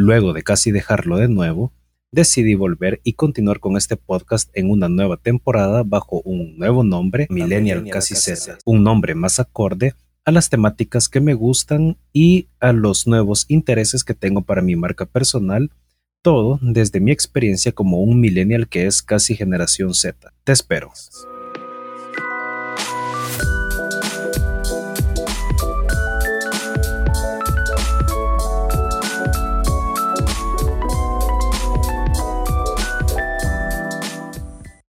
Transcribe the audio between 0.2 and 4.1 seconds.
de casi dejarlo de nuevo, decidí volver y continuar con este